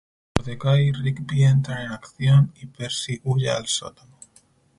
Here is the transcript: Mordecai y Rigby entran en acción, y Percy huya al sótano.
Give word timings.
Mordecai 0.35 0.87
y 0.87 0.91
Rigby 0.93 1.43
entran 1.43 1.85
en 1.85 1.91
acción, 1.91 2.51
y 2.59 2.65
Percy 2.65 3.21
huya 3.23 3.55
al 3.57 3.67
sótano. 3.67 4.17